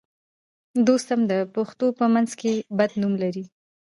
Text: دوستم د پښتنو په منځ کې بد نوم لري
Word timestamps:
دوستم 0.87 1.19
د 1.31 1.33
پښتنو 1.55 1.87
په 1.99 2.05
منځ 2.13 2.29
کې 2.39 2.53
بد 2.77 2.91
نوم 3.01 3.13
لري 3.23 3.43